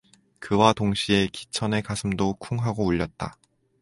그와 0.39 0.73
동시에 0.73 1.27
기천의 1.27 1.83
가슴도 1.83 2.33
쿵 2.39 2.57
하고 2.57 2.83
울렸다. 2.87 3.35